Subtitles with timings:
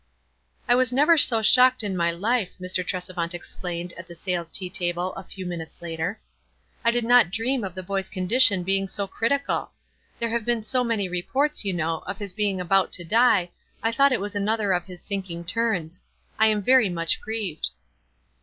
[0.67, 2.83] "I was never so shocked in my life," Mr.
[2.83, 6.19] Tresevant explained at the Sayles' tea table a few minutes later.
[6.83, 9.73] "I did not dream of the boy r s condition being so critical.
[10.17, 13.51] There have been so many reports, }'ou know, of his being about to die,
[13.83, 16.03] I thought it was another of his sinking turns.
[16.39, 17.69] I am very much grieved."